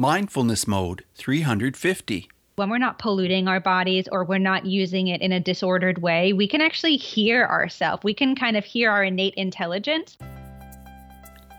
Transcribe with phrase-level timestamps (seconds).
[0.00, 2.30] Mindfulness Mode 350.
[2.56, 6.32] When we're not polluting our bodies or we're not using it in a disordered way,
[6.32, 8.02] we can actually hear ourselves.
[8.02, 10.16] We can kind of hear our innate intelligence.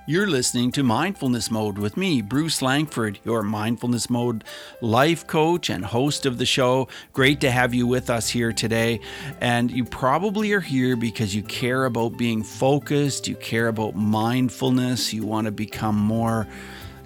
[0.08, 4.44] You're listening to Mindfulness Mode with me, Bruce Langford, your Mindfulness Mode
[4.82, 6.88] life coach and host of the show.
[7.14, 9.02] Great to have you with us here today.
[9.40, 15.14] And you probably are here because you care about being focused, you care about mindfulness,
[15.14, 16.48] you want to become more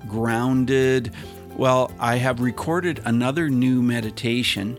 [0.07, 1.13] grounded.
[1.55, 4.77] Well, I have recorded another new meditation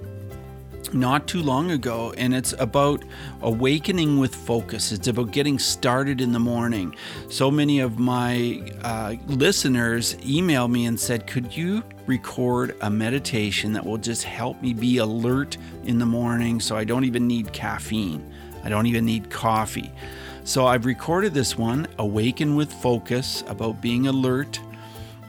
[0.92, 3.04] not too long ago, and it's about
[3.42, 4.92] awakening with focus.
[4.92, 6.94] It's about getting started in the morning.
[7.28, 13.72] So many of my uh, listeners emailed me and said, Could you record a meditation
[13.72, 17.52] that will just help me be alert in the morning so I don't even need
[17.52, 18.32] caffeine?
[18.64, 19.92] I don't even need coffee.
[20.45, 24.60] So I've recorded this one, Awaken with Focus, about being alert.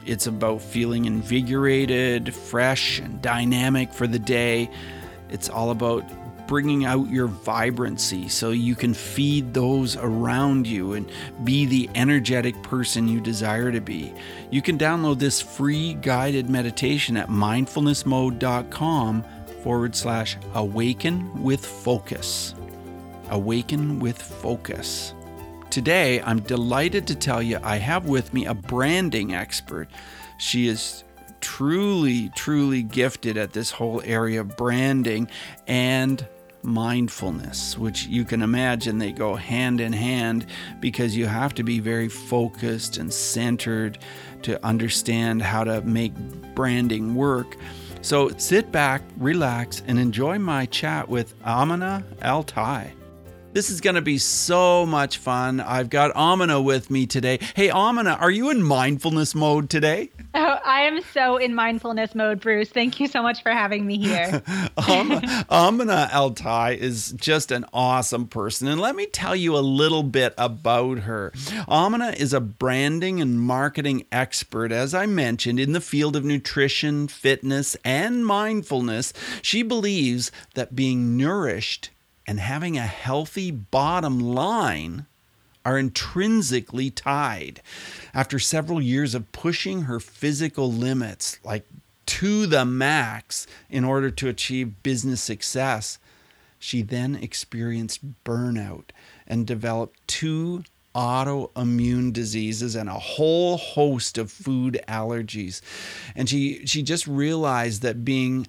[0.08, 4.70] It's about feeling invigorated, fresh, and dynamic for the day.
[5.28, 6.02] It's all about
[6.46, 11.12] bringing out your vibrancy so you can feed those around you and
[11.44, 14.14] be the energetic person you desire to be.
[14.50, 19.24] You can download this free guided meditation at mindfulnessmode.com
[19.62, 22.54] forward slash awaken with focus.
[23.28, 25.12] Awaken with focus.
[25.70, 29.88] Today, I'm delighted to tell you I have with me a branding expert.
[30.38, 31.04] She is
[31.40, 35.28] truly, truly gifted at this whole area of branding
[35.66, 36.26] and
[36.62, 40.46] mindfulness, which you can imagine they go hand in hand
[40.80, 43.98] because you have to be very focused and centered
[44.42, 46.14] to understand how to make
[46.54, 47.56] branding work.
[48.00, 52.94] So sit back, relax, and enjoy my chat with Amina Altai.
[53.54, 55.60] This is going to be so much fun.
[55.60, 57.38] I've got Amina with me today.
[57.56, 60.10] Hey, Amina, are you in mindfulness mode today?
[60.34, 62.68] Oh, I am so in mindfulness mode, Bruce.
[62.68, 64.42] Thank you so much for having me here.
[64.88, 68.68] um, Amina Altai is just an awesome person.
[68.68, 71.32] And let me tell you a little bit about her.
[71.66, 77.08] Amina is a branding and marketing expert, as I mentioned, in the field of nutrition,
[77.08, 79.14] fitness, and mindfulness.
[79.40, 81.90] She believes that being nourished
[82.28, 85.06] and having a healthy bottom line
[85.64, 87.62] are intrinsically tied.
[88.12, 91.66] After several years of pushing her physical limits, like
[92.04, 95.98] to the max, in order to achieve business success,
[96.58, 98.90] she then experienced burnout
[99.26, 100.64] and developed two
[100.94, 105.62] autoimmune diseases and a whole host of food allergies.
[106.14, 108.46] And she she just realized that being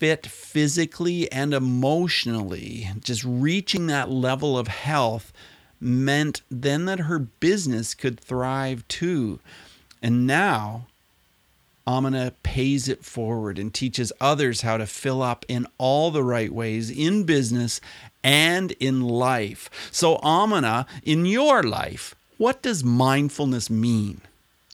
[0.00, 5.30] fit physically and emotionally, just reaching that level of health
[5.78, 9.40] meant then that her business could thrive too.
[10.02, 10.86] And now,
[11.86, 16.52] Amina pays it forward and teaches others how to fill up in all the right
[16.52, 17.78] ways in business
[18.24, 19.68] and in life.
[19.92, 24.22] So, Amina, in your life, what does mindfulness mean?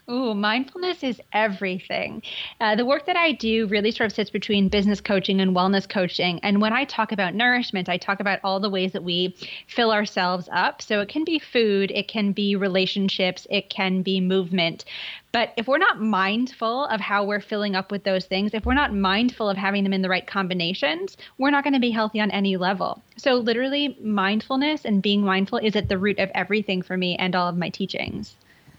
[0.08, 2.22] Oh, mindfulness is everything.
[2.60, 5.88] Uh, the work that I do really sort of sits between business coaching and wellness
[5.88, 6.38] coaching.
[6.44, 9.34] And when I talk about nourishment, I talk about all the ways that we
[9.66, 10.80] fill ourselves up.
[10.80, 14.84] So it can be food, it can be relationships, it can be movement.
[15.32, 18.74] But if we're not mindful of how we're filling up with those things, if we're
[18.74, 22.20] not mindful of having them in the right combinations, we're not going to be healthy
[22.20, 23.02] on any level.
[23.16, 27.34] So, literally, mindfulness and being mindful is at the root of everything for me and
[27.34, 28.36] all of my teachings.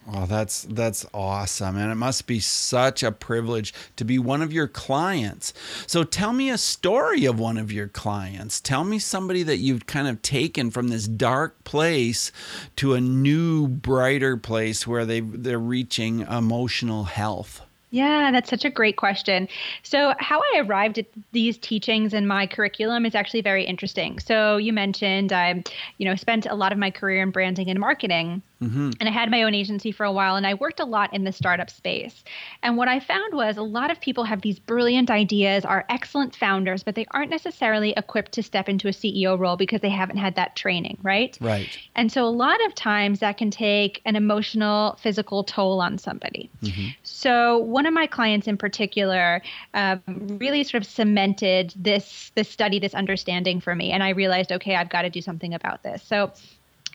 [0.09, 1.75] Oh, that's that's awesome.
[1.75, 5.53] And it must be such a privilege to be one of your clients.
[5.85, 8.61] So tell me a story of one of your clients.
[8.61, 12.31] Tell me somebody that you've kind of taken from this dark place
[12.77, 17.66] to a new brighter place where they they're reaching emotional health.
[17.89, 19.47] Yeah, that's such a great question.
[19.83, 24.19] So, how I arrived at these teachings in my curriculum is actually very interesting.
[24.19, 25.63] So, you mentioned I,
[25.97, 28.41] you know, spent a lot of my career in branding and marketing.
[28.61, 28.91] Mm-hmm.
[28.99, 31.23] And I had my own agency for a while and I worked a lot in
[31.23, 32.23] the startup space.
[32.63, 36.35] And what I found was a lot of people have these brilliant ideas, are excellent
[36.35, 40.17] founders, but they aren't necessarily equipped to step into a CEO role because they haven't
[40.17, 41.37] had that training, right?
[41.39, 41.69] Right.
[41.95, 46.49] And so a lot of times that can take an emotional, physical toll on somebody.
[46.63, 46.87] Mm-hmm.
[47.03, 49.41] So one of my clients in particular
[49.73, 50.01] um,
[50.39, 53.91] really sort of cemented this this study, this understanding for me.
[53.91, 56.03] And I realized, okay, I've got to do something about this.
[56.03, 56.31] So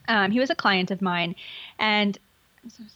[0.08, 1.34] um, he was a client of mine,
[1.78, 2.18] and
[2.62, 2.92] I'm so sorry.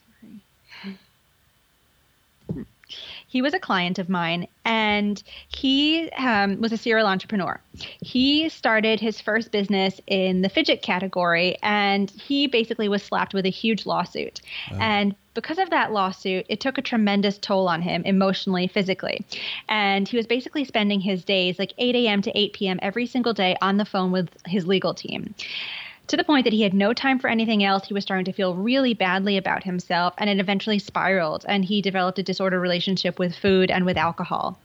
[3.28, 7.60] He was a client of mine, and he um, was a serial entrepreneur.
[8.00, 13.44] He started his first business in the fidget category, and he basically was slapped with
[13.44, 14.40] a huge lawsuit.
[14.70, 14.78] Wow.
[14.80, 19.24] And because of that lawsuit, it took a tremendous toll on him emotionally, physically.
[19.68, 22.22] And he was basically spending his days like 8 a.m.
[22.22, 22.78] to 8 p.m.
[22.82, 25.34] every single day on the phone with his legal team
[26.08, 27.86] to the point that he had no time for anything else.
[27.86, 31.82] He was starting to feel really badly about himself, and it eventually spiraled, and he
[31.82, 34.58] developed a disorder relationship with food and with alcohol.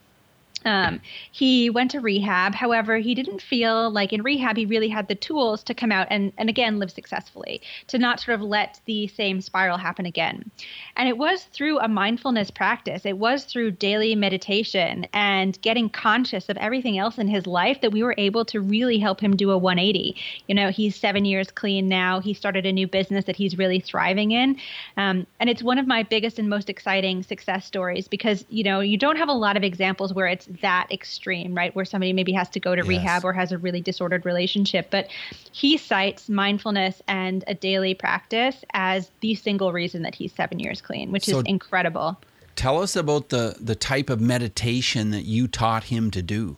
[0.66, 2.54] Um, he went to rehab.
[2.54, 6.08] However, he didn't feel like in rehab he really had the tools to come out
[6.10, 10.50] and, and again live successfully, to not sort of let the same spiral happen again.
[10.96, 16.50] And it was through a mindfulness practice, it was through daily meditation and getting conscious
[16.50, 19.52] of everything else in his life that we were able to really help him do
[19.52, 20.16] a 180.
[20.48, 22.20] You know, he's seven years clean now.
[22.20, 24.58] He started a new business that he's really thriving in.
[24.98, 28.80] Um, and it's one of my biggest and most exciting success stories because, you know,
[28.80, 31.76] you don't have a lot of examples where it's that extreme, right?
[31.76, 32.88] Where somebody maybe has to go to yes.
[32.88, 34.88] rehab or has a really disordered relationship.
[34.90, 35.08] But
[35.52, 40.82] he cites mindfulness and a daily practice as the single reason that he's seven years
[40.82, 42.20] clean, which so is incredible.
[42.56, 46.58] Tell us about the, the type of meditation that you taught him to do.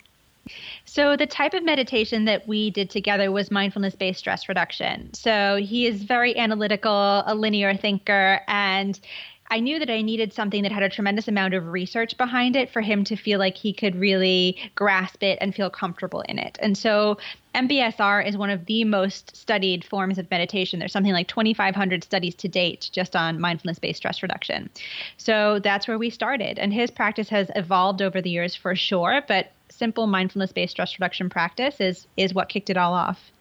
[0.83, 5.13] So, the type of meditation that we did together was mindfulness based stress reduction.
[5.13, 8.99] So, he is very analytical, a linear thinker, and
[9.53, 12.71] I knew that I needed something that had a tremendous amount of research behind it
[12.71, 16.57] for him to feel like he could really grasp it and feel comfortable in it.
[16.59, 17.19] And so
[17.53, 20.79] MBSR is one of the most studied forms of meditation.
[20.79, 24.71] There's something like 2,500 studies to date just on mindfulness based stress reduction.
[25.17, 26.57] So that's where we started.
[26.57, 30.97] And his practice has evolved over the years for sure, but simple mindfulness based stress
[30.97, 33.31] reduction practice is, is what kicked it all off.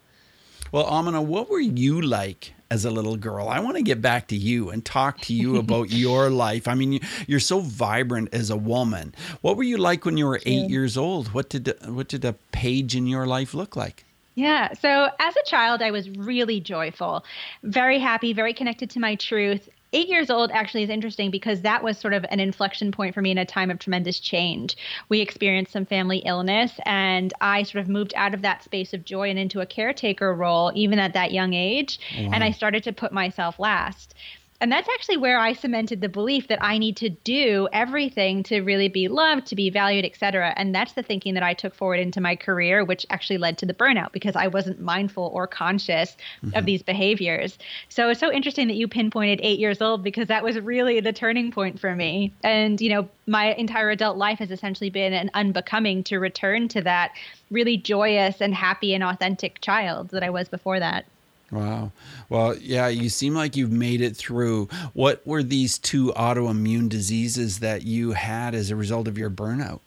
[0.73, 3.47] Well, Amina, what were you like as a little girl?
[3.47, 6.67] I want to get back to you and talk to you about your life.
[6.67, 9.13] I mean, you're so vibrant as a woman.
[9.41, 11.31] What were you like when you were eight years old?
[11.31, 14.03] What did what did a page in your life look like?
[14.33, 14.73] Yeah.
[14.73, 17.23] So as a child, I was really joyful,
[17.61, 21.83] very happy, very connected to my truth eight years old actually is interesting because that
[21.83, 24.75] was sort of an inflection point for me in a time of tremendous change.
[25.09, 29.05] We experienced some family illness, and I sort of moved out of that space of
[29.05, 31.99] joy and into a caretaker role, even at that young age.
[32.17, 32.31] Wow.
[32.33, 34.15] And I started to put myself last.
[34.61, 38.61] And that's actually where I cemented the belief that I need to do everything to
[38.61, 40.53] really be loved, to be valued, et cetera.
[40.55, 43.65] And that's the thinking that I took forward into my career, which actually led to
[43.65, 46.57] the burnout because I wasn't mindful or conscious mm-hmm.
[46.57, 47.57] of these behaviors.
[47.89, 51.13] So it's so interesting that you pinpointed eight years old because that was really the
[51.13, 52.31] turning point for me.
[52.41, 56.81] And, you know, my entire adult life has essentially been an unbecoming to return to
[56.83, 57.11] that
[57.51, 61.05] really joyous and happy and authentic child that I was before that.
[61.53, 61.91] Wow.
[62.29, 64.69] Well, yeah, you seem like you've made it through.
[64.93, 69.79] What were these two autoimmune diseases that you had as a result of your burnout?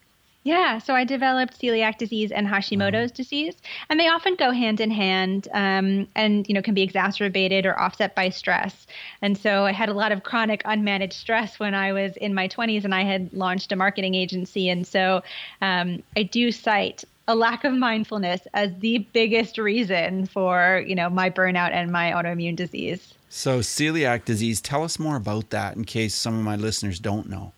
[0.44, 3.56] Yeah, so I developed celiac disease and Hashimoto's disease,
[3.90, 7.76] and they often go hand in hand, um, and you know can be exacerbated or
[7.76, 8.86] offset by stress.
[9.22, 12.46] And so I had a lot of chronic unmanaged stress when I was in my
[12.46, 15.24] 20s, and I had launched a marketing agency, and so
[15.62, 21.10] um, I do cite a lack of mindfulness as the biggest reason for you know
[21.10, 25.84] my burnout and my autoimmune disease so celiac disease tell us more about that in
[25.84, 27.52] case some of my listeners don't know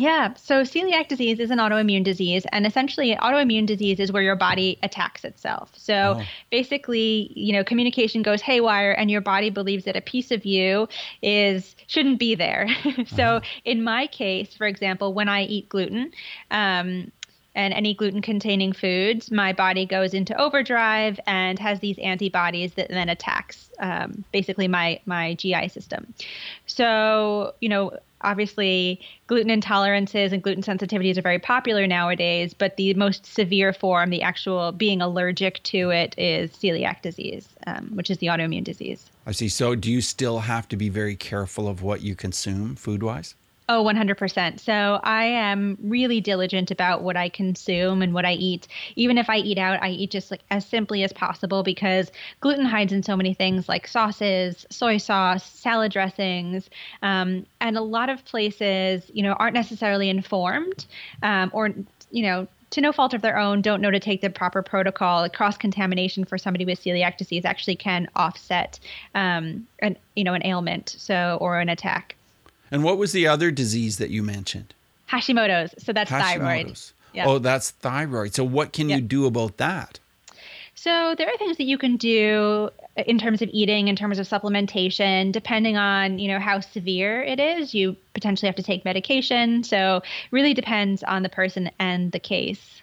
[0.00, 4.34] yeah, so celiac disease is an autoimmune disease, and essentially, autoimmune disease is where your
[4.34, 5.72] body attacks itself.
[5.76, 6.22] So oh.
[6.50, 10.88] basically, you know, communication goes haywire, and your body believes that a piece of you
[11.20, 12.66] is shouldn't be there.
[13.08, 13.40] so, uh-huh.
[13.66, 16.12] in my case, for example, when I eat gluten,
[16.50, 17.12] um,
[17.54, 22.88] and any gluten containing foods, my body goes into overdrive and has these antibodies that
[22.88, 26.12] then attacks um, basically my my GI system.
[26.66, 32.94] So you know, obviously, gluten intolerances and gluten sensitivities are very popular nowadays, but the
[32.94, 38.18] most severe form, the actual being allergic to it, is celiac disease, um, which is
[38.18, 39.10] the autoimmune disease.
[39.26, 39.48] I see.
[39.48, 43.34] So, do you still have to be very careful of what you consume food wise?
[43.72, 44.58] Oh, 100%.
[44.58, 48.66] So I am really diligent about what I consume and what I eat.
[48.96, 52.10] Even if I eat out, I eat just like as simply as possible because
[52.40, 56.68] gluten hides in so many things like sauces, soy sauce, salad dressings.
[57.02, 60.84] Um, and a lot of places, you know, aren't necessarily informed
[61.22, 61.70] um, or,
[62.10, 65.28] you know, to no fault of their own, don't know to take the proper protocol.
[65.28, 68.80] Cross contamination for somebody with celiac disease actually can offset,
[69.14, 72.16] um, an you know, an ailment, so or an attack.
[72.70, 74.74] And what was the other disease that you mentioned?
[75.08, 75.74] Hashimoto's.
[75.82, 76.38] So that's Hashimoto's.
[76.38, 76.78] thyroid.
[77.12, 77.26] Yeah.
[77.26, 78.34] Oh, that's thyroid.
[78.34, 79.98] So what can you do about that?
[80.76, 84.26] So there are things that you can do in terms of eating, in terms of
[84.26, 87.74] supplementation, depending on you know how severe it is.
[87.74, 89.62] You potentially have to take medication.
[89.64, 92.80] So really depends on the person and the case.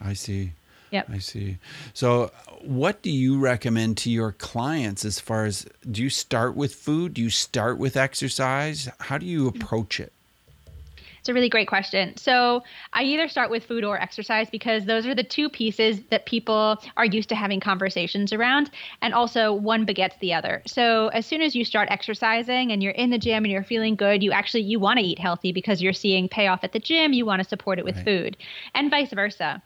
[0.00, 0.52] I see.
[0.90, 1.10] Yep.
[1.10, 1.58] I see.
[1.94, 2.30] So,
[2.62, 7.14] what do you recommend to your clients as far as do you start with food?
[7.14, 8.88] Do you start with exercise?
[9.00, 10.12] How do you approach it?
[11.18, 12.16] It's a really great question.
[12.16, 12.62] So,
[12.94, 16.78] I either start with food or exercise because those are the two pieces that people
[16.96, 18.70] are used to having conversations around.
[19.02, 20.62] And also, one begets the other.
[20.66, 23.94] So, as soon as you start exercising and you're in the gym and you're feeling
[23.94, 27.12] good, you actually you want to eat healthy because you're seeing payoff at the gym,
[27.12, 28.04] you want to support it with right.
[28.06, 28.36] food.
[28.74, 29.62] And vice versa.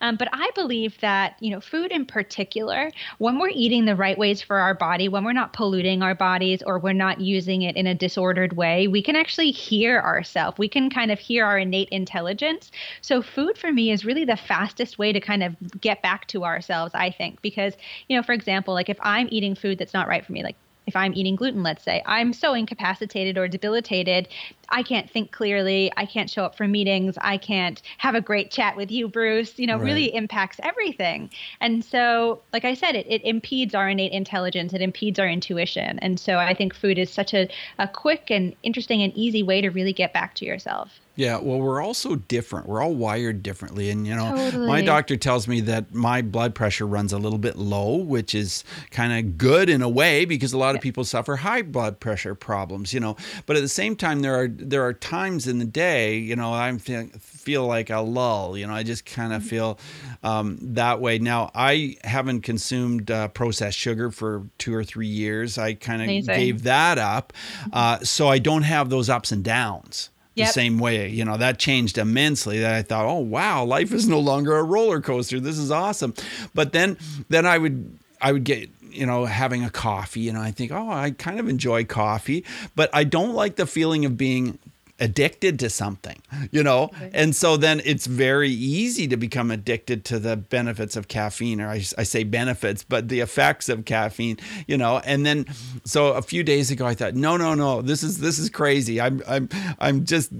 [0.00, 4.16] Um, but I believe that, you know, food in particular, when we're eating the right
[4.16, 7.76] ways for our body, when we're not polluting our bodies or we're not using it
[7.76, 10.58] in a disordered way, we can actually hear ourselves.
[10.58, 12.70] We can kind of hear our innate intelligence.
[13.00, 16.44] So food for me is really the fastest way to kind of get back to
[16.44, 17.74] ourselves, I think, because,
[18.08, 20.56] you know, for example, like if I'm eating food that's not right for me, like
[20.88, 24.26] if I'm eating gluten, let's say, I'm so incapacitated or debilitated,
[24.70, 25.92] I can't think clearly.
[25.96, 27.16] I can't show up for meetings.
[27.20, 29.58] I can't have a great chat with you, Bruce.
[29.58, 29.84] You know, right.
[29.84, 31.30] really impacts everything.
[31.60, 35.98] And so, like I said, it, it impedes our innate intelligence, it impedes our intuition.
[36.00, 39.60] And so I think food is such a, a quick and interesting and easy way
[39.60, 41.00] to really get back to yourself.
[41.18, 42.68] Yeah, well, we're all so different.
[42.68, 43.90] We're all wired differently.
[43.90, 44.68] And, you know, totally.
[44.68, 48.62] my doctor tells me that my blood pressure runs a little bit low, which is
[48.92, 52.36] kind of good in a way because a lot of people suffer high blood pressure
[52.36, 53.16] problems, you know.
[53.46, 56.52] But at the same time, there are there are times in the day, you know,
[56.52, 59.48] I feel, feel like a lull, you know, I just kind of mm-hmm.
[59.48, 59.78] feel
[60.22, 61.18] um, that way.
[61.18, 65.58] Now, I haven't consumed uh, processed sugar for two or three years.
[65.58, 67.32] I kind of gave that up.
[67.32, 67.70] Mm-hmm.
[67.72, 70.52] Uh, so I don't have those ups and downs the yep.
[70.52, 71.08] same way.
[71.08, 72.60] You know, that changed immensely.
[72.60, 75.40] That I thought, oh wow, life is no longer a roller coaster.
[75.40, 76.14] This is awesome.
[76.54, 76.96] But then
[77.28, 80.90] then I would I would get you know having a coffee and I think, oh,
[80.90, 82.44] I kind of enjoy coffee,
[82.76, 84.58] but I don't like the feeling of being
[85.00, 86.84] addicted to something, you know?
[86.84, 87.10] Okay.
[87.14, 91.68] And so then it's very easy to become addicted to the benefits of caffeine, or
[91.68, 94.98] I, I, say benefits, but the effects of caffeine, you know?
[95.04, 95.46] And then,
[95.84, 99.00] so a few days ago, I thought, no, no, no, this is, this is crazy.
[99.00, 100.32] I'm, I'm, I'm just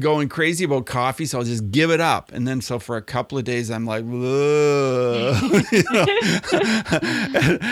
[0.00, 1.26] going crazy about coffee.
[1.26, 2.32] So I'll just give it up.
[2.32, 4.16] And then, so for a couple of days, I'm like, and,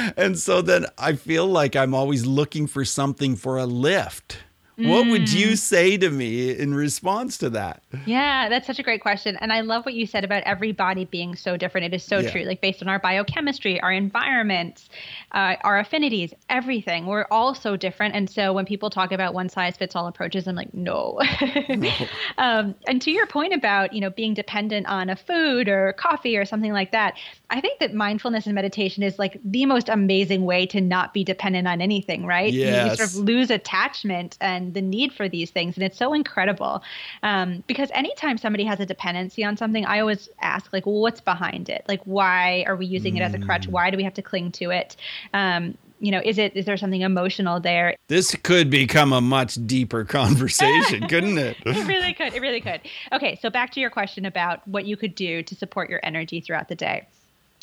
[0.16, 4.38] and so then I feel like I'm always looking for something for a lift
[4.78, 5.58] what would you mm.
[5.58, 7.82] say to me in response to that?
[8.06, 9.37] Yeah, that's such a great question.
[9.40, 11.87] And I love what you said about every body being so different.
[11.87, 12.30] It is so yeah.
[12.30, 12.42] true.
[12.42, 14.88] Like based on our biochemistry, our environments,
[15.32, 17.06] uh, our affinities, everything.
[17.06, 18.14] We're all so different.
[18.14, 21.20] And so when people talk about one size fits all approaches, I'm like, no.
[21.68, 21.90] no.
[22.38, 26.37] Um, and to your point about, you know, being dependent on a food or coffee
[26.37, 27.14] or something like that,
[27.50, 31.25] I think that mindfulness and meditation is like the most amazing way to not be
[31.25, 32.52] dependent on anything, right?
[32.52, 32.85] Yes.
[32.85, 35.76] You, you sort of lose attachment and the need for these things.
[35.76, 36.82] And it's so incredible.
[37.22, 41.20] Um, because anytime somebody has a dependency on something, I always ask, like, well, what's
[41.20, 41.84] behind it?
[41.88, 43.18] Like, why are we using mm.
[43.18, 43.68] it as a crutch?
[43.68, 43.72] Mm.
[43.72, 44.96] Why do we have to cling to it?
[45.34, 47.96] Um, you know, is it is there something emotional there?
[48.08, 51.56] This could become a much deeper conversation, couldn't it?
[51.66, 52.34] it really could.
[52.34, 52.80] It really could.
[53.12, 56.40] Okay, so back to your question about what you could do to support your energy
[56.40, 57.06] throughout the day.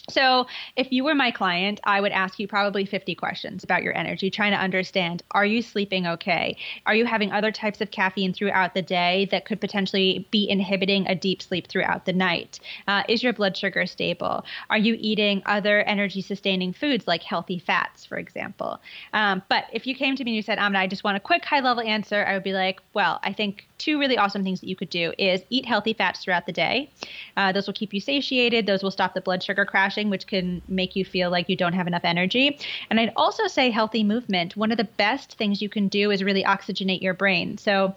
[0.10, 0.46] So,
[0.76, 4.30] if you were my client, I would ask you probably 50 questions about your energy,
[4.30, 6.58] trying to understand are you sleeping okay?
[6.86, 11.08] Are you having other types of caffeine throughout the day that could potentially be inhibiting
[11.08, 12.60] a deep sleep throughout the night?
[12.88, 14.46] Uh, is your blood sugar stable?
[14.70, 18.80] Are you eating other energy sustaining foods like healthy fats, for example?
[19.14, 21.22] Um, but if you came to me and you said, Amina, I just want a
[21.22, 24.62] quick high level answer, I would be like, well, I think two really awesome things
[24.62, 26.92] that you could do is eat healthy fats throughout the day.
[27.36, 30.28] Uh, those will keep you satiated, those will stop the blood sugar crash crashing, which
[30.28, 32.58] can make you feel like you don't have enough energy.
[32.90, 34.56] And I'd also say healthy movement.
[34.58, 37.58] One of the best things you can do is really oxygenate your brain.
[37.58, 37.96] So,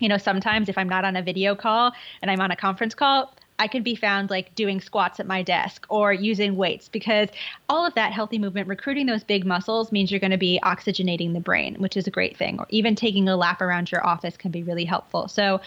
[0.00, 2.94] you know, sometimes if I'm not on a video call and I'm on a conference
[2.94, 7.30] call, I can be found like doing squats at my desk or using weights because
[7.70, 11.32] all of that healthy movement, recruiting those big muscles means you're going to be oxygenating
[11.32, 12.58] the brain, which is a great thing.
[12.58, 15.28] Or even taking a lap around your office can be really helpful.
[15.28, 15.60] So,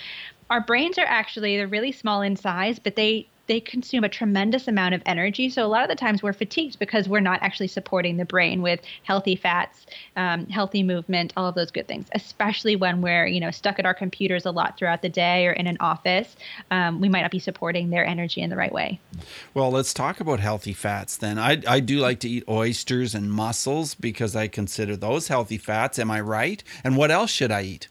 [0.51, 4.67] our brains are actually they're really small in size, but they they consume a tremendous
[4.67, 5.49] amount of energy.
[5.49, 8.61] So a lot of the times we're fatigued because we're not actually supporting the brain
[8.61, 12.07] with healthy fats, um, healthy movement, all of those good things.
[12.13, 15.51] Especially when we're you know stuck at our computers a lot throughout the day or
[15.51, 16.37] in an office,
[16.69, 18.99] um, we might not be supporting their energy in the right way.
[19.53, 21.39] Well, let's talk about healthy fats then.
[21.39, 25.97] I I do like to eat oysters and mussels because I consider those healthy fats.
[25.97, 26.63] Am I right?
[26.83, 27.87] And what else should I eat?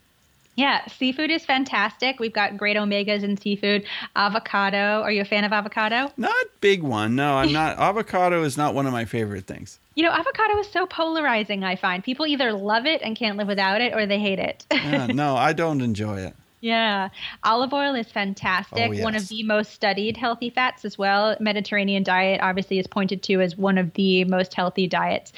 [0.59, 2.19] Yeah, seafood is fantastic.
[2.19, 3.85] We've got great omegas in seafood.
[4.17, 5.03] Avocado.
[5.03, 6.11] Are you a fan of avocado?
[6.17, 7.15] Not big one.
[7.15, 7.79] No, I'm not.
[7.79, 9.79] avocado is not one of my favorite things.
[9.95, 12.03] You know, avocado is so polarizing, I find.
[12.03, 14.67] People either love it and can't live without it or they hate it.
[14.73, 16.35] yeah, no, I don't enjoy it.
[16.61, 17.11] Yeah.
[17.45, 18.89] Olive oil is fantastic.
[18.89, 19.05] Oh, yes.
[19.05, 21.37] One of the most studied healthy fats as well.
[21.39, 25.33] Mediterranean diet obviously is pointed to as one of the most healthy diets.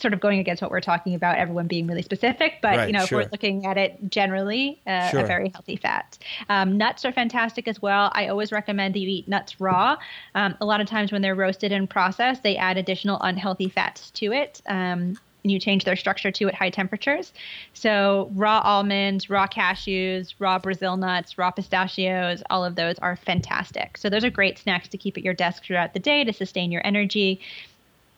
[0.00, 2.92] Sort of going against what we're talking about, everyone being really specific, but Right, you
[2.92, 3.20] know, sure.
[3.20, 5.20] if we're looking at it generally, uh, Sure.
[5.20, 6.16] a very healthy fat.
[6.48, 8.10] Um, nuts are fantastic as well.
[8.14, 9.96] I always recommend that you eat nuts raw.
[10.34, 14.10] Um, a lot of times when they're roasted and processed, they add additional unhealthy fats
[14.12, 14.62] to it.
[14.66, 17.32] Um, and you change their structure to at high temperatures.
[17.72, 23.96] So, raw almonds, raw cashews, raw Brazil nuts, raw pistachios, all of those are fantastic.
[23.96, 26.70] So, those are great snacks to keep at your desk throughout the day to sustain
[26.70, 27.40] your energy.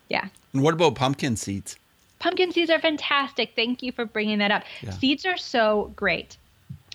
[0.09, 0.27] Yeah.
[0.53, 1.77] And what about pumpkin seeds?
[2.19, 3.51] Pumpkin seeds are fantastic.
[3.55, 4.63] Thank you for bringing that up.
[4.81, 4.91] Yeah.
[4.91, 6.37] Seeds are so great.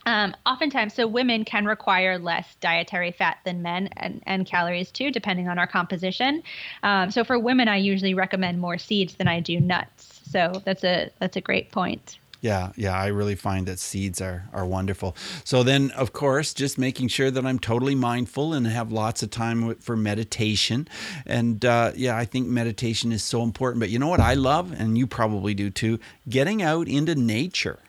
[0.07, 5.11] Um, oftentimes, so women can require less dietary fat than men and, and calories too,
[5.11, 6.43] depending on our composition.
[6.83, 10.21] Um, so for women, I usually recommend more seeds than I do nuts.
[10.31, 12.19] So that's a that's a great point.
[12.41, 15.17] Yeah, yeah, I really find that seeds are are wonderful.
[15.45, 19.31] So then, of course, just making sure that I'm totally mindful and have lots of
[19.31, 20.87] time for meditation.
[21.27, 23.81] And uh, yeah, I think meditation is so important.
[23.81, 27.81] But you know what I love, and you probably do too, getting out into nature.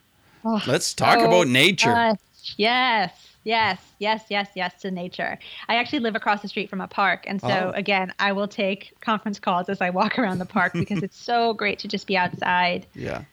[0.44, 1.94] Oh, Let's talk so about nature.
[1.94, 2.20] much.
[2.58, 3.12] Yes,
[3.44, 5.38] yes, yes, yes, yes to nature.
[5.68, 7.26] I actually live across the street from a park.
[7.28, 7.78] And so, Oh.
[7.78, 11.54] again, I will take conference calls as I walk around the park because it's so
[11.54, 12.88] great to just be outside.
[12.96, 13.24] Yeah.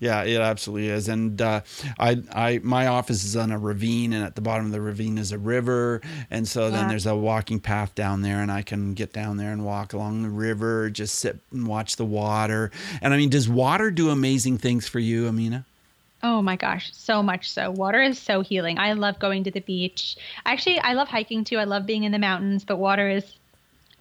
[0.00, 1.60] Yeah, it absolutely is, and uh,
[1.98, 5.18] I, I, my office is on a ravine, and at the bottom of the ravine
[5.18, 6.88] is a river, and so then Yeah.
[6.88, 10.22] there's a walking path down there, and I can get down there and walk along
[10.22, 12.70] the river, just sit and watch the water.
[13.02, 15.66] And I mean, does water do amazing things for you, Amina?
[16.22, 17.70] Oh my gosh, so much so.
[17.70, 18.78] Water is so healing.
[18.78, 20.16] I love going to the beach.
[20.44, 21.56] Actually, I love hiking too.
[21.58, 23.24] I love being in the mountains, but water is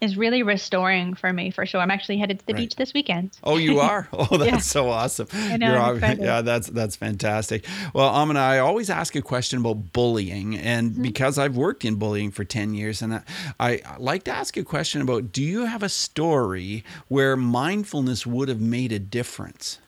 [0.02, 1.82] is really restoring for me for sure.
[1.82, 2.62] I'm actually headed to the Right.
[2.62, 3.38] beach this weekend.
[3.44, 4.08] Oh, you are.
[4.14, 4.58] Oh, that's Yeah.
[4.60, 5.28] so awesome.
[5.34, 7.66] I know, yeah, that's that's fantastic.
[7.94, 11.02] Well, Amina, I always ask a question about bullying, and Mm-hmm.
[11.02, 13.22] because I've worked in bullying for ten years, and I,
[13.60, 18.50] I like to ask a question about: Do you have a story where mindfulness would
[18.50, 19.80] have made a difference?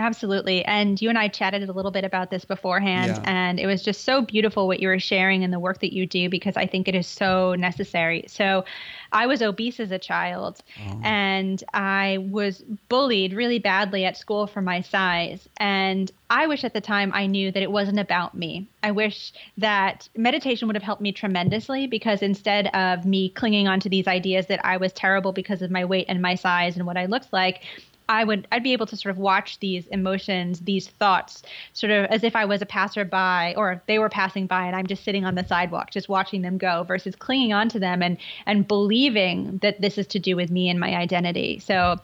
[0.00, 0.64] Absolutely.
[0.64, 3.30] And you and I chatted a little bit about this beforehand, Yeah.
[3.30, 6.06] and it was just so beautiful what you were sharing and the work that you
[6.06, 8.24] do because I think it is so necessary.
[8.28, 8.64] So,
[9.10, 11.00] I was obese as a child, oh.
[11.02, 15.48] and I was bullied really badly at school for my size.
[15.58, 18.68] And I wish at the time I knew that it wasn't about me.
[18.82, 23.88] I wish that meditation would have helped me tremendously because instead of me clinging onto
[23.88, 26.96] these ideas that I was terrible because of my weight and my size and what
[26.98, 27.64] I looked like,
[28.08, 31.42] I would I'd be able to sort of watch these emotions, these thoughts,
[31.72, 34.74] sort of as if I was a passerby or if they were passing by and
[34.74, 38.16] I'm just sitting on the sidewalk, just watching them go, versus clinging onto them and
[38.46, 41.58] and believing that this is to do with me and my identity.
[41.58, 41.96] So,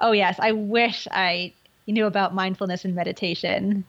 [0.00, 1.52] oh yes, I wish I
[1.86, 3.84] knew about mindfulness and meditation.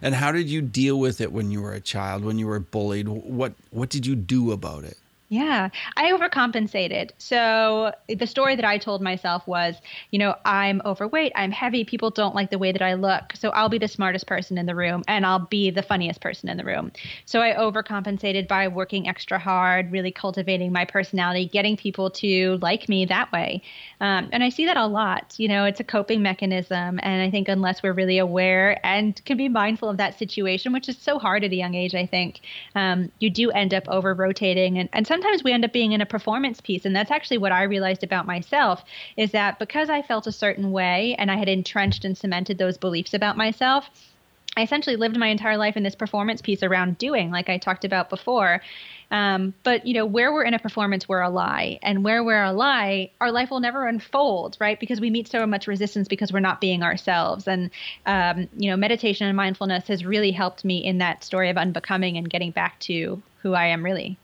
[0.00, 2.60] And how did you deal with it when you were a child, when you were
[2.60, 3.08] bullied?
[3.08, 4.96] What what did you do about it?
[5.32, 7.12] Yeah, I overcompensated.
[7.16, 9.76] So the story that I told myself was,
[10.10, 13.32] you know, I'm overweight, I'm heavy, people don't like the way that I look.
[13.34, 16.50] So I'll be the smartest person in the room and I'll be the funniest person
[16.50, 16.92] in the room.
[17.24, 22.86] So I overcompensated by working extra hard, really cultivating my personality, getting people to like
[22.90, 23.62] me that way.
[24.02, 25.34] Um, and I see that a lot.
[25.38, 27.00] You know, it's a coping mechanism.
[27.02, 30.90] And I think unless we're really aware and can be mindful of that situation, which
[30.90, 32.40] is so hard at a young age, I think,
[32.74, 34.78] um, you do end up over rotating.
[34.78, 36.84] And, and sometimes we end up being in a performance piece.
[36.84, 38.82] And that's actually what I realized about myself
[39.16, 42.76] is that because I felt a certain way and I had entrenched and cemented those
[42.76, 43.88] beliefs about myself,
[44.56, 47.84] I essentially lived my entire life in this performance piece around doing, like I talked
[47.84, 48.60] about before.
[49.10, 52.42] Um, but you know, where we're in a performance, we're a lie, and where we're
[52.42, 54.78] a lie, our life will never unfold, right?
[54.78, 57.46] Because we meet so much resistance because we're not being ourselves.
[57.46, 57.70] And
[58.04, 62.16] um, you know, meditation and mindfulness has really helped me in that story of unbecoming
[62.16, 64.18] and getting back to who I am really.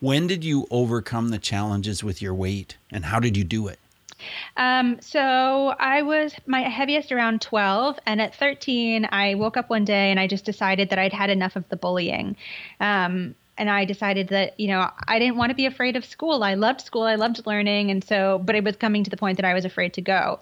[0.00, 3.78] When did you overcome the challenges with your weight, and how did you do it?
[4.56, 9.84] Um, so I was my heaviest around 12, and at 13, I woke up one
[9.84, 12.36] day and I just decided that I'd had enough of the bullying.
[12.80, 16.44] Um, and I decided that, you know, I didn't want to be afraid of school.
[16.44, 17.90] I loved school, I loved learning.
[17.90, 20.38] And so, but it was coming to the point that I was afraid to go.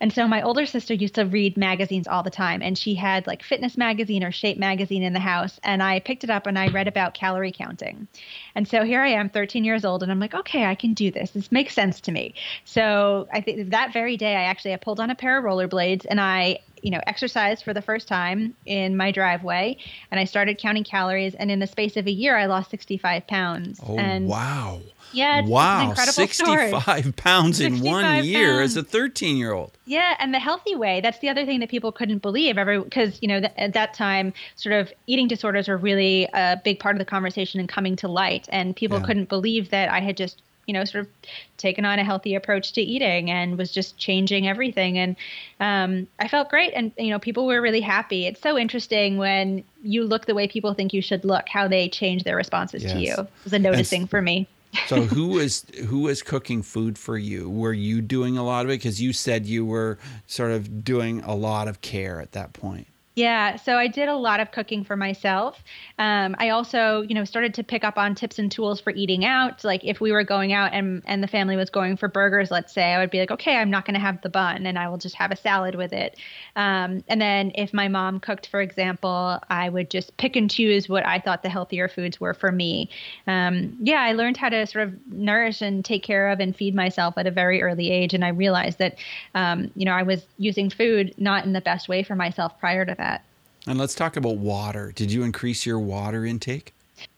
[0.00, 3.26] And so my older sister used to read magazines all the time, and she had
[3.26, 5.60] like fitness magazine or shape magazine in the house.
[5.62, 8.08] And I picked it up and I read about calorie counting.
[8.54, 11.10] And so here I am, 13 years old, and I'm like, okay, I can do
[11.10, 11.32] this.
[11.32, 12.34] This makes sense to me.
[12.64, 16.06] So I think that very day, I actually I pulled on a pair of rollerblades
[16.08, 19.76] and I you know, exercised for the first time in my driveway
[20.10, 21.34] and I started counting calories.
[21.34, 23.80] And in the space of a year, I lost 65 pounds.
[23.86, 24.80] Oh, and wow.
[25.12, 25.88] yeah, it's, it's an wow.
[25.88, 27.12] incredible 65 story.
[27.16, 29.76] pounds in 65 one year as a 13 year old.
[29.86, 31.00] Yeah, and the healthy way.
[31.00, 32.58] That's the other thing that people couldn't believe.
[32.58, 36.60] Every because you know th- at that time, sort of eating disorders were really a
[36.62, 39.06] big part of the conversation and coming to light, and people yeah.
[39.06, 41.10] couldn't believe that I had just you know sort of
[41.56, 45.16] taken on a healthy approach to eating and was just changing everything and
[45.58, 49.64] um, i felt great and you know people were really happy it's so interesting when
[49.82, 52.92] you look the way people think you should look how they change their responses yes.
[52.92, 54.46] to you it was a noticing for me
[54.86, 57.50] so who is who is cooking food for you?
[57.50, 61.22] Were you doing a lot of it because you said you were sort of doing
[61.22, 62.86] a lot of care at that point?
[63.20, 65.62] Yeah, so I did a lot of cooking for myself.
[65.98, 69.26] Um, I also, you know, started to pick up on tips and tools for eating
[69.26, 69.62] out.
[69.62, 72.72] Like if we were going out and and the family was going for burgers, let's
[72.72, 74.88] say, I would be like, okay, I'm not going to have the bun, and I
[74.88, 76.16] will just have a salad with it.
[76.56, 80.88] Um, and then if my mom cooked, for example, I would just pick and choose
[80.88, 82.88] what I thought the healthier foods were for me.
[83.26, 86.74] Um, yeah, I learned how to sort of nourish and take care of and feed
[86.74, 88.96] myself at a very early age, and I realized that,
[89.34, 92.86] um, you know, I was using food not in the best way for myself prior
[92.86, 93.09] to that.
[93.66, 94.92] And let's talk about water.
[94.94, 96.72] Did you increase your water intake?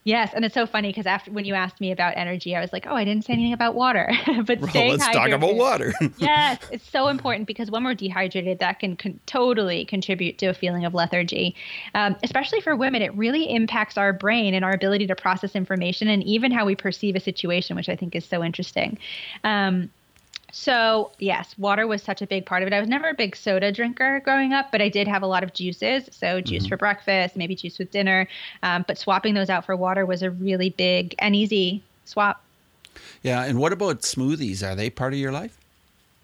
[0.05, 2.73] Yes, and it's so funny because after when you asked me about energy, I was
[2.73, 4.11] like, "Oh, I didn't say anything about water."
[4.47, 5.93] but well, let's hydrated, talk about water.
[6.19, 10.55] yes, it's so important because when we're dehydrated, that can con- totally contribute to a
[10.55, 11.55] feeling of lethargy.
[11.95, 16.09] Um, especially for women, it really impacts our brain and our ability to process information,
[16.09, 18.99] and even how we perceive a situation, which I think is so interesting.
[19.45, 19.91] Um,
[20.55, 22.75] so, yes, water was such a big part of it.
[22.75, 25.43] I was never a big soda drinker growing up, but I did have a lot
[25.43, 26.11] of juices.
[26.13, 26.69] So, juice mm-hmm.
[26.69, 28.29] for breakfast, maybe juice with dinner.
[28.63, 32.45] Um, but swapping those out for water was a really big and easy swap.
[33.23, 33.45] Yeah.
[33.45, 34.63] And what about smoothies?
[34.63, 35.59] Are they part of your life?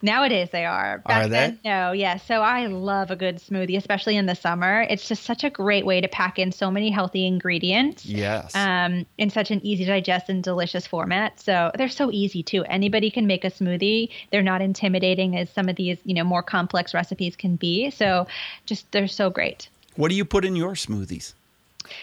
[0.00, 0.98] Nowadays they are.
[0.98, 1.36] Back are they?
[1.36, 2.16] Then, no, yeah.
[2.18, 4.86] So I love a good smoothie, especially in the summer.
[4.88, 8.06] It's just such a great way to pack in so many healthy ingredients.
[8.06, 8.54] Yes.
[8.54, 11.40] Um, in such an easy to digest and delicious format.
[11.40, 12.64] So they're so easy too.
[12.64, 14.10] Anybody can make a smoothie.
[14.30, 17.90] They're not intimidating as some of these, you know, more complex recipes can be.
[17.90, 18.26] So
[18.66, 19.68] just they're so great.
[19.96, 21.34] What do you put in your smoothies?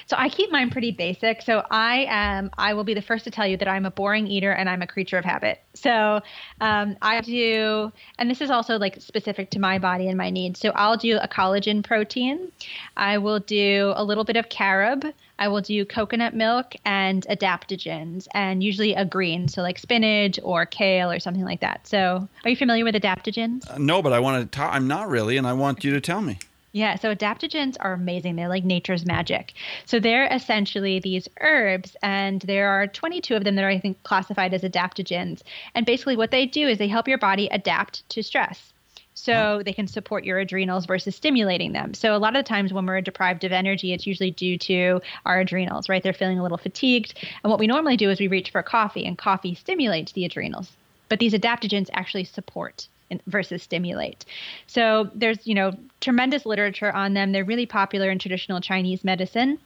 [0.08, 1.42] So I keep mine pretty basic.
[1.42, 4.28] So I am, I will be the first to tell you that I'm a boring
[4.28, 5.62] eater and I'm a creature of habit.
[5.74, 6.22] So
[6.62, 10.60] um, I do, and this is also like specific to my body and my needs.
[10.60, 12.52] So I'll do a collagen protein.
[12.98, 15.06] I will do a little bit of carob.
[15.38, 20.66] I will do coconut milk and adaptogens, and usually a green, so like spinach or
[20.66, 21.86] kale or something like that.
[21.88, 23.70] So, are you familiar with adaptogens?
[23.70, 24.62] Uh, no, but I want to.
[24.62, 26.40] I'm not really, and I want you to tell me.
[26.76, 28.36] Yeah, so adaptogens are amazing.
[28.36, 29.54] They're like nature's magic.
[29.86, 34.04] So they're essentially these herbs, and there are 22 of them that are, I think,
[34.04, 35.42] classified as adaptogens.
[35.74, 38.74] And basically, what they do is they help your body adapt to stress.
[39.14, 41.94] So they can support your adrenals versus stimulating them.
[41.94, 45.02] So a lot of the times when we're deprived of energy, it's usually due to
[45.26, 46.04] our adrenals, right?
[46.04, 47.14] They're feeling a little fatigued.
[47.42, 50.74] And what we normally do is we reach for coffee, and coffee stimulates the adrenals.
[51.08, 52.90] But these adaptogens actually support
[53.28, 54.26] versus stimulate.
[54.68, 57.32] So there's, you know, tremendous literature on them.
[57.32, 59.60] They're really popular in traditional Chinese medicine.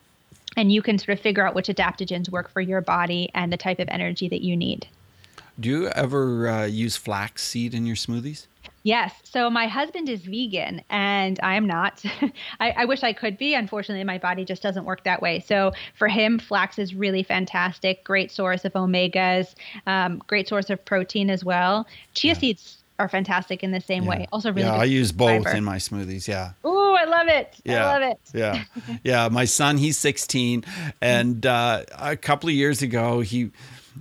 [0.58, 3.58] And you can sort of figure out which adaptogens work for your body and the
[3.58, 4.88] type of energy that you need.
[5.60, 8.48] Do you ever uh, use flax seed in your smoothies?
[8.84, 9.14] Yes.
[9.24, 12.04] So my husband is vegan and I am not.
[12.60, 13.54] I, I, wish I could be.
[13.54, 15.42] Unfortunately, my body just doesn't work that way.
[15.42, 18.04] So for him, flax is really fantastic.
[18.06, 19.54] Great source of omegas,
[19.86, 21.88] um, great source of protein as well.
[22.14, 22.40] Chia yeah.
[22.40, 24.10] seeds are fantastic in the same yeah.
[24.10, 24.28] way.
[24.32, 24.68] Also, really.
[24.68, 25.56] Yeah, I use both fiber.
[25.56, 26.28] in my smoothies.
[26.28, 26.52] Yeah.
[26.66, 27.56] Ooh, I love it.
[27.64, 27.86] Yeah.
[27.86, 28.20] I love it.
[28.34, 28.64] yeah,
[29.04, 29.30] yeah.
[29.30, 30.66] My son, he's 16,
[31.02, 33.52] and uh, a couple of years ago, he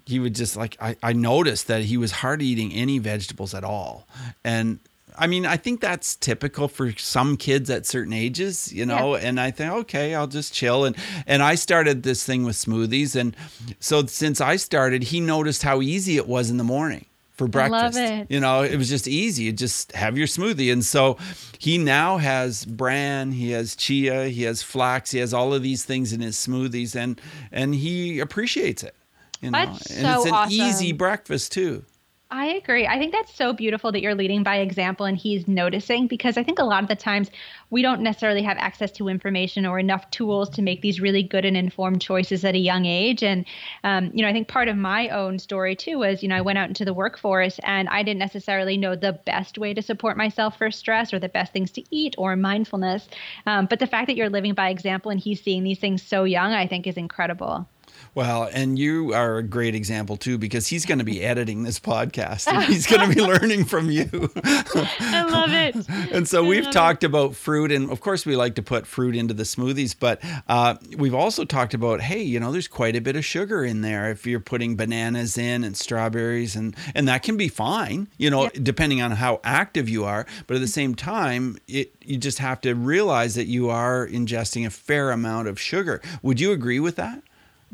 [0.05, 3.65] he would just like I, I noticed that he was hardly eating any vegetables at
[3.65, 4.07] all,
[4.45, 4.81] and
[5.17, 9.17] I mean, I think that's typical for some kids at certain ages, you know.
[9.17, 9.29] Yeah.
[9.29, 10.85] And I think, okay, I'll just chill.
[10.85, 13.37] And and I started this thing with smoothies, and
[13.81, 17.07] so since I started, he noticed how easy it was in the morning
[17.39, 17.97] for breakfast.
[17.97, 18.31] I love it.
[18.31, 19.45] You know, it was just easy.
[19.45, 20.73] You just have your smoothie.
[20.73, 21.17] And so
[21.59, 25.85] he now has bran, he has chia, he has flax, he has all of these
[25.85, 27.19] things in his smoothies and
[27.53, 28.95] and he appreciates it.
[29.41, 30.53] You know, That's and so it's an awesome.
[30.53, 31.85] easy breakfast too.
[32.31, 32.87] I agree.
[32.87, 36.43] I think that's so beautiful that you're leading by example and he's noticing because I
[36.43, 37.31] think a lot of the times
[37.71, 41.47] we don't necessarily have access to information or enough tools to make these really good
[41.47, 43.23] and informed choices at a young age.
[43.23, 43.47] And,
[43.83, 46.43] um, you know, I think part of my own story too was, you know, I
[46.43, 50.19] went out into the workforce and I didn't necessarily know the best way to support
[50.19, 53.09] myself for stress or the best things to eat or mindfulness.
[53.47, 56.25] Um, but the fact that you're living by example and he's seeing these things so
[56.25, 57.67] young, I think is incredible.
[58.15, 61.79] Well, and you are a great example too because he's going to be editing this
[61.79, 64.31] podcast and he's going to be learning from you.
[64.45, 65.87] I love it.
[66.11, 67.07] And so we've talked it.
[67.07, 70.77] about fruit, and of course, we like to put fruit into the smoothies, but uh,
[70.97, 74.11] we've also talked about hey, you know, there's quite a bit of sugar in there
[74.11, 78.49] if you're putting bananas in and strawberries, and, and that can be fine, you know,
[78.51, 80.27] depending on how active you are.
[80.47, 84.67] But at the same time, it, you just have to realize that you are ingesting
[84.67, 86.01] a fair amount of sugar.
[86.23, 87.23] Would you agree with that?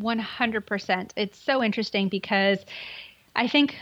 [0.00, 1.11] 100%.
[1.16, 2.59] It's so interesting because
[3.37, 3.76] I think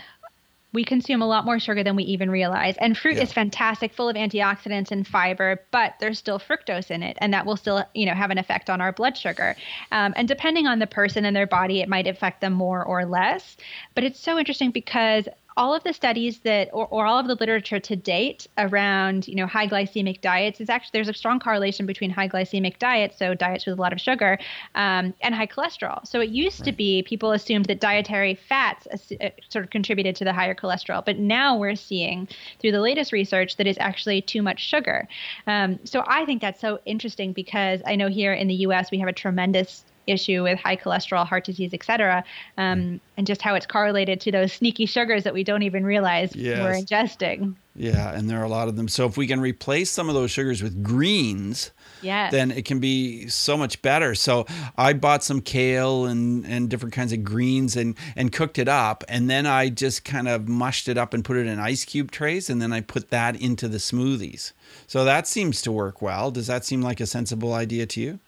[0.73, 2.75] we consume a lot more sugar than we even realize.
[2.77, 3.23] And fruit yeah.
[3.23, 7.45] is fantastic, full of antioxidants and fiber, but there's still fructose in it, and that
[7.45, 9.55] will still, you know, have an effect on our blood sugar.
[9.91, 13.05] Um, and depending on the person and their body, it might affect them more or
[13.05, 13.55] less.
[13.93, 17.35] But it's so interesting because all of the studies that or, or, all of the
[17.35, 21.85] literature to date around you know high glycemic diets is actually there's a strong correlation
[21.85, 24.37] between high glycemic diets so diets with a lot of sugar
[24.75, 26.65] um, and high cholesterol so it used right.
[26.65, 28.87] to be people assumed that dietary fats
[29.21, 32.27] uh, sort of contributed to the higher cholesterol but now we're seeing
[32.59, 35.07] through the latest research that it's actually too much sugar
[35.47, 38.99] um, so i think that's so interesting because i know here in the us we
[38.99, 42.23] have a tremendous issue with high cholesterol, heart disease, et cetera,
[42.57, 46.35] um, and just how it's correlated to those sneaky sugars that we don't even realize
[46.35, 46.59] yes.
[46.59, 47.55] we're ingesting.
[47.75, 48.87] Yeah, and there are a lot of them.
[48.87, 51.71] So if we can replace some of those sugars with greens,
[52.03, 52.31] yes.
[52.31, 54.13] then it can be so much better.
[54.13, 54.45] So
[54.77, 59.03] I bought some kale and, and different kinds of greens and, and cooked it up.
[59.07, 62.11] And then I just kind of mushed it up and put it in ice cube
[62.11, 62.47] trays.
[62.47, 64.51] And then I put that into the smoothies.
[64.85, 66.29] So that seems to work well.
[66.29, 68.19] Does that seem like a sensible idea to you?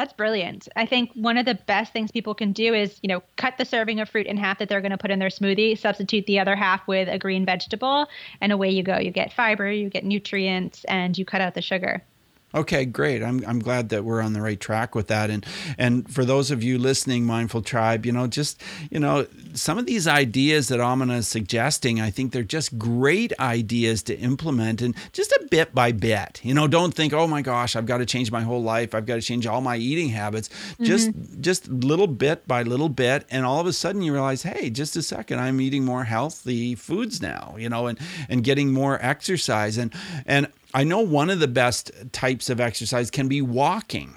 [0.00, 0.66] That's brilliant.
[0.76, 3.66] I think one of the best things people can do is, you know, cut the
[3.66, 6.40] serving of fruit in half that they're going to put in their smoothie, substitute the
[6.40, 8.06] other half with a green vegetable,
[8.40, 8.96] and away you go.
[8.96, 12.02] You get fiber, you get nutrients, and you cut out the sugar.
[12.52, 13.22] Okay, great.
[13.22, 15.30] I'm, I'm glad that we're on the right track with that.
[15.30, 15.46] And
[15.78, 18.60] and for those of you listening, Mindful Tribe, you know, just
[18.90, 23.32] you know, some of these ideas that Amina is suggesting, I think they're just great
[23.38, 26.40] ideas to implement and just a bit by bit.
[26.42, 28.94] You know, don't think, oh my gosh, I've got to change my whole life.
[28.94, 30.48] I've got to change all my eating habits.
[30.48, 30.84] Mm-hmm.
[30.84, 31.10] Just
[31.40, 34.96] just little bit by little bit, and all of a sudden you realize, hey, just
[34.96, 37.54] a second, I'm eating more healthy foods now.
[37.56, 39.94] You know, and and getting more exercise and
[40.26, 44.16] and I know one of the best types of exercise can be walking.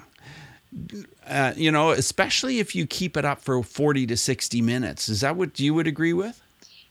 [1.26, 5.08] Uh, you know, especially if you keep it up for 40 to 60 minutes.
[5.08, 6.40] Is that what you would agree with?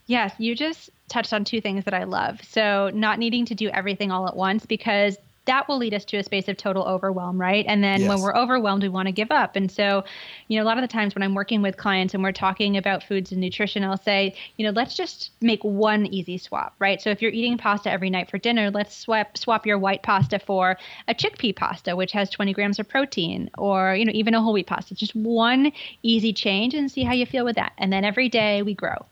[0.05, 2.41] Yes, you just touched on two things that I love.
[2.43, 6.17] So, not needing to do everything all at once because that will lead us to
[6.17, 7.65] a space of total overwhelm, right?
[7.67, 8.09] And then yes.
[8.09, 9.55] when we're overwhelmed, we want to give up.
[9.55, 10.03] And so,
[10.47, 12.77] you know, a lot of the times when I'm working with clients and we're talking
[12.77, 17.01] about foods and nutrition, I'll say, you know, let's just make one easy swap, right?
[17.01, 20.39] So if you're eating pasta every night for dinner, let's swap swap your white pasta
[20.39, 20.77] for
[21.07, 24.53] a chickpea pasta, which has 20 grams of protein, or you know, even a whole
[24.53, 24.95] wheat pasta.
[24.95, 25.71] Just one
[26.03, 27.73] easy change and see how you feel with that.
[27.77, 29.05] And then every day we grow.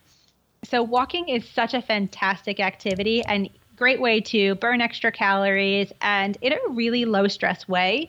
[0.64, 6.36] So walking is such a fantastic activity and great way to burn extra calories and
[6.40, 8.08] in a really low stress way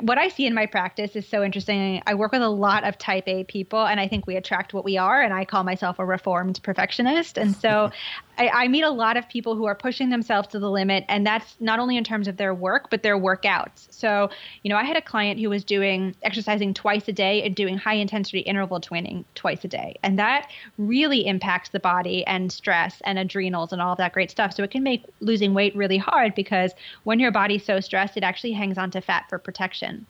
[0.00, 2.02] what I see in my practice is so interesting.
[2.06, 4.84] I work with a lot of type A people, and I think we attract what
[4.84, 5.22] we are.
[5.22, 7.38] And I call myself a reformed perfectionist.
[7.38, 7.90] And so
[8.38, 11.26] I, I, meet a lot of people who are pushing themselves to the limit, and
[11.26, 13.86] that's not only in terms of their work, but their workouts.
[13.90, 14.30] So,
[14.62, 17.78] you know, I had a client who was doing exercising twice a day and doing
[17.78, 19.96] high intensity interval training twice a day.
[20.02, 24.30] And that really impacts the body and stress and adrenals and all of that great
[24.30, 24.52] stuff.
[24.52, 26.72] So it can make losing weight really hard because
[27.04, 30.06] when your body's so stressed, it actually hangs onto fat for protection.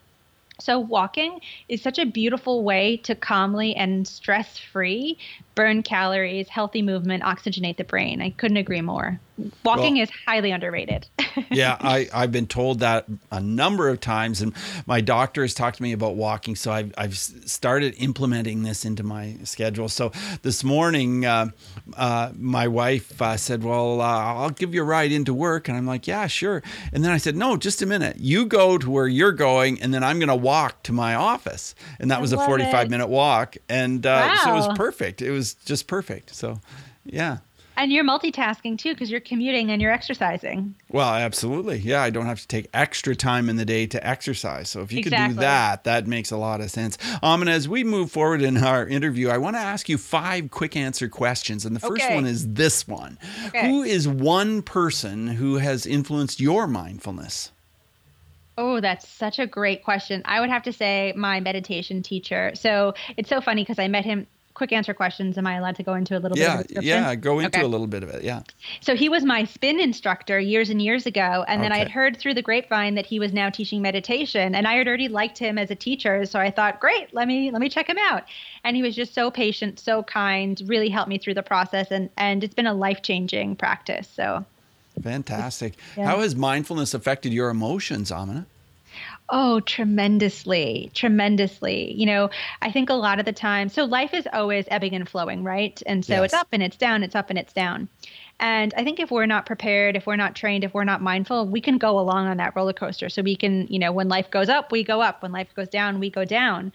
[0.58, 5.18] So, walking is such a beautiful way to calmly and stress free
[5.56, 8.22] burn calories, healthy movement, oxygenate the brain.
[8.22, 9.18] I couldn't agree more.
[9.64, 11.08] Walking well, is highly underrated.
[11.50, 14.54] yeah, I, I've been told that a number of times, and
[14.86, 16.56] my doctor has talked to me about walking.
[16.56, 19.88] So I've, I've started implementing this into my schedule.
[19.88, 21.50] So this morning, uh,
[21.96, 25.68] uh, my wife uh, said, Well, uh, I'll give you a ride into work.
[25.68, 26.62] And I'm like, Yeah, sure.
[26.92, 28.16] And then I said, No, just a minute.
[28.18, 31.74] You go to where you're going, and then I'm going to walk to my office.
[31.98, 32.90] And that I was a 45 it.
[32.90, 33.56] minute walk.
[33.68, 34.32] And wow.
[34.32, 35.20] Uh, so it was perfect.
[35.20, 36.34] It was was just perfect.
[36.34, 36.60] So,
[37.04, 37.38] yeah.
[37.78, 40.74] And you're multitasking too because you're commuting and you're exercising.
[40.88, 41.76] Well, absolutely.
[41.78, 44.70] Yeah, I don't have to take extra time in the day to exercise.
[44.70, 45.28] So if you exactly.
[45.28, 46.96] could do that, that makes a lot of sense.
[47.22, 50.50] Um, and as we move forward in our interview, I want to ask you five
[50.50, 51.66] quick answer questions.
[51.66, 52.14] And the first okay.
[52.14, 53.68] one is this one okay.
[53.68, 57.52] Who is one person who has influenced your mindfulness?
[58.56, 60.22] Oh, that's such a great question.
[60.24, 62.52] I would have to say my meditation teacher.
[62.54, 65.38] So it's so funny because I met him quick answer questions.
[65.38, 66.72] Am I allowed to go into a little yeah, bit?
[66.72, 67.64] Yeah, yeah, go into okay.
[67.64, 68.24] a little bit of it.
[68.24, 68.40] Yeah.
[68.80, 71.76] So he was my spin instructor years and years ago, and then.
[71.76, 74.88] I had heard through the grapevine that he was now teaching meditation, and I had
[74.88, 76.24] already liked him as a teacher.
[76.24, 78.22] So I thought, great, let me let me check him out.
[78.64, 82.08] And he was just so patient, so kind, really helped me through the process, and
[82.16, 84.08] and it's been a life changing practice.
[84.08, 84.44] So.
[85.02, 85.74] Fantastic.
[85.94, 86.06] Yeah.
[86.06, 88.46] How has mindfulness affected your emotions, Amina?
[89.28, 91.92] Oh, tremendously, tremendously.
[91.92, 92.30] You know,
[92.62, 95.80] I think a lot of the time, so life is always ebbing and flowing, right?
[95.86, 96.24] And so yes.
[96.26, 97.88] it's up and it's down, it's up and it's down.
[98.38, 101.46] And I think if we're not prepared, if we're not trained, if we're not mindful,
[101.46, 103.08] we can go along on that roller coaster.
[103.08, 105.22] So we can, you know, when life goes up, we go up.
[105.22, 106.72] When life goes down, we go down.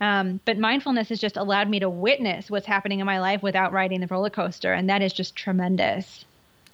[0.00, 3.72] Um, but mindfulness has just allowed me to witness what's happening in my life without
[3.72, 4.72] riding the roller coaster.
[4.72, 6.24] And that is just tremendous.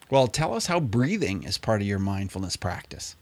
[0.08, 3.16] Well, tell us how breathing is part of your mindfulness practice.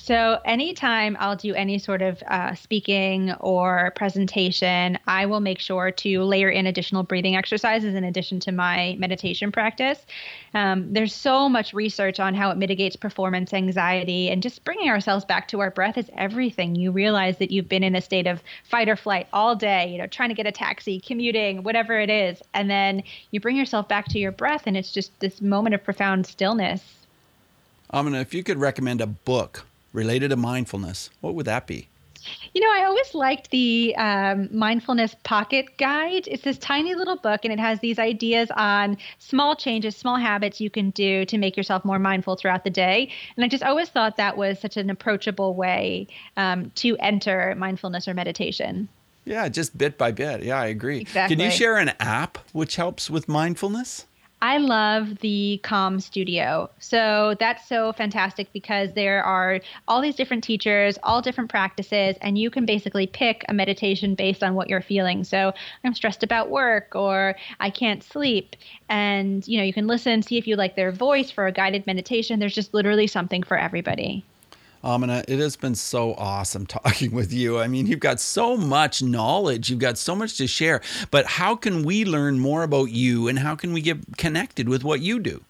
[0.00, 5.90] So, anytime I'll do any sort of uh, speaking or presentation, I will make sure
[5.90, 10.06] to layer in additional breathing exercises in addition to my meditation practice.
[10.54, 15.26] Um, there's so much research on how it mitigates performance anxiety, and just bringing ourselves
[15.26, 16.74] back to our breath is everything.
[16.74, 19.98] You realize that you've been in a state of fight or flight all day, you
[19.98, 23.88] know, trying to get a taxi, commuting, whatever it is, and then you bring yourself
[23.88, 26.97] back to your breath, and it's just this moment of profound stillness.
[27.92, 31.88] Amina, if you could recommend a book related to mindfulness, what would that be?
[32.52, 36.26] You know, I always liked the um, mindfulness pocket guide.
[36.26, 40.60] It's this tiny little book, and it has these ideas on small changes, small habits
[40.60, 43.10] you can do to make yourself more mindful throughout the day.
[43.36, 48.08] And I just always thought that was such an approachable way um, to enter mindfulness
[48.08, 48.88] or meditation.
[49.24, 50.42] Yeah, just bit by bit.
[50.42, 51.00] Yeah, I agree.
[51.00, 51.36] Exactly.
[51.36, 54.06] Can you share an app which helps with mindfulness?
[54.40, 56.70] I love the Calm Studio.
[56.78, 62.38] So that's so fantastic because there are all these different teachers, all different practices, and
[62.38, 65.24] you can basically pick a meditation based on what you're feeling.
[65.24, 68.54] So I'm stressed about work or I can't sleep.
[68.88, 71.86] And you know, you can listen, see if you like their voice for a guided
[71.86, 72.38] meditation.
[72.38, 74.24] There's just literally something for everybody.
[74.82, 77.58] Amina, it has been so awesome talking with you.
[77.58, 80.80] I mean, you've got so much knowledge, you've got so much to share.
[81.10, 84.84] But how can we learn more about you and how can we get connected with
[84.84, 85.42] what you do?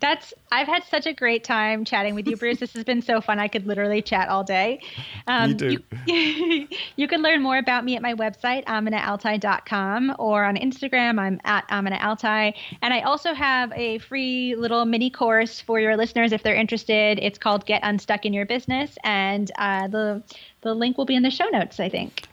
[0.00, 2.60] That's I've had such a great time chatting with you, Bruce.
[2.60, 3.38] This has been so fun.
[3.38, 4.80] I could literally chat all day.
[5.26, 5.82] Um, me too.
[6.06, 11.40] You, you, can learn more about me at my website, aminaaltai.com, or on Instagram, I'm
[11.44, 12.54] at aminaaltai.
[12.80, 17.18] And I also have a free little mini course for your listeners if they're interested.
[17.20, 20.22] It's called Get Unstuck in Your Business, and uh, the
[20.60, 22.28] the link will be in the show notes, I think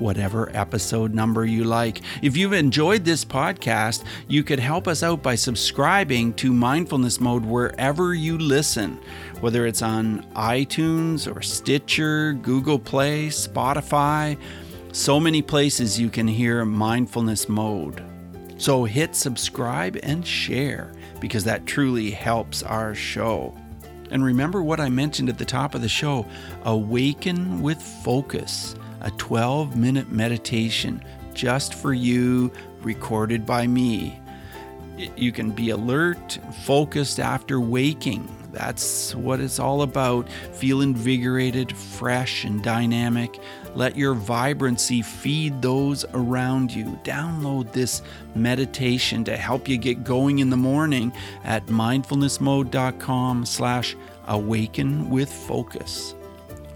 [0.00, 2.00] whatever episode number you like.
[2.22, 7.44] If you've enjoyed this podcast, you could help us out by subscribing to Mindfulness Mode
[7.44, 8.98] wherever you listen,
[9.40, 14.38] whether it's on iTunes or Stitcher, Google Play, Spotify.
[14.92, 18.02] So many places you can hear Mindfulness Mode.
[18.58, 23.56] So hit subscribe and share because that truly helps our show.
[24.10, 26.26] And remember what I mentioned at the top of the show
[26.64, 31.02] awaken with focus a 12 minute meditation
[31.34, 34.20] just for you recorded by me.
[35.16, 38.28] You can be alert, focused after waking.
[38.52, 40.28] That's what it's all about.
[40.52, 43.40] Feel invigorated, fresh, and dynamic.
[43.74, 46.98] Let your vibrancy feed those around you.
[47.04, 48.02] Download this
[48.34, 51.12] meditation to help you get going in the morning
[51.44, 53.96] at mindfulnessmode.com slash
[54.26, 56.14] awaken with focus.